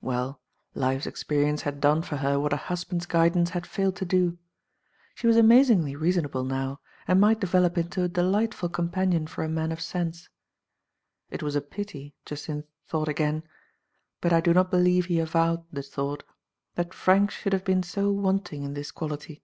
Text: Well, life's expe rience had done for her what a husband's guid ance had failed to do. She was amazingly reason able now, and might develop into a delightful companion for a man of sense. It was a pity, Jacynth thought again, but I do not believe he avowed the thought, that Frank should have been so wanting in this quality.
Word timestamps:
Well, 0.00 0.40
life's 0.72 1.06
expe 1.06 1.42
rience 1.42 1.62
had 1.62 1.80
done 1.80 2.02
for 2.02 2.18
her 2.18 2.38
what 2.38 2.52
a 2.52 2.56
husband's 2.56 3.06
guid 3.06 3.34
ance 3.34 3.50
had 3.50 3.66
failed 3.66 3.96
to 3.96 4.04
do. 4.04 4.38
She 5.16 5.26
was 5.26 5.36
amazingly 5.36 5.96
reason 5.96 6.24
able 6.24 6.44
now, 6.44 6.78
and 7.08 7.20
might 7.20 7.40
develop 7.40 7.76
into 7.76 8.04
a 8.04 8.08
delightful 8.08 8.68
companion 8.68 9.26
for 9.26 9.42
a 9.42 9.48
man 9.48 9.72
of 9.72 9.80
sense. 9.80 10.28
It 11.28 11.42
was 11.42 11.56
a 11.56 11.60
pity, 11.60 12.14
Jacynth 12.24 12.66
thought 12.86 13.08
again, 13.08 13.42
but 14.20 14.32
I 14.32 14.40
do 14.40 14.54
not 14.54 14.70
believe 14.70 15.06
he 15.06 15.18
avowed 15.18 15.64
the 15.72 15.82
thought, 15.82 16.22
that 16.76 16.94
Frank 16.94 17.32
should 17.32 17.52
have 17.52 17.64
been 17.64 17.82
so 17.82 18.12
wanting 18.12 18.62
in 18.62 18.74
this 18.74 18.92
quality. 18.92 19.42